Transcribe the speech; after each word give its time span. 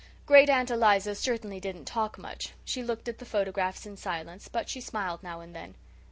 Great 0.25 0.49
aunt 0.49 0.71
Eliza 0.71 1.13
certainly 1.13 1.59
didn't 1.59 1.85
talk 1.85 2.17
much; 2.17 2.53
she 2.65 2.81
looked 2.81 3.07
at 3.07 3.19
the 3.19 3.23
photographs 3.23 3.85
in 3.85 3.95
silence, 3.95 4.47
but 4.47 4.67
she 4.67 4.81
smiled 4.81 5.21
now 5.21 5.41
and 5.41 5.55
then. 5.55 5.75